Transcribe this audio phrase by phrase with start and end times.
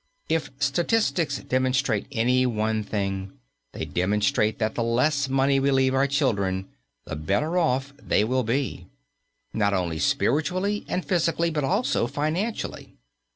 [0.29, 3.33] If statistics demonstrate any one thing,
[3.71, 6.69] they demonstrate that the less money we leave our children
[7.05, 8.87] the better off they will be;
[9.53, 12.95] not only spiritually and physically, but also financially.